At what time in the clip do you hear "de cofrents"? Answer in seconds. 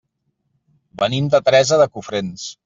1.83-2.49